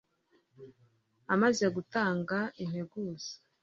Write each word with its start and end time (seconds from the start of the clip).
amaze 1.33 1.65
gutanga 1.75 2.37
integuza 2.63 3.31